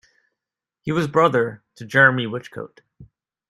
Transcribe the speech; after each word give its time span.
He 0.81 0.91
was 0.91 1.07
brother 1.07 1.63
to 1.75 1.85
Jeremy 1.85 2.25
Whichcote. 2.25 2.79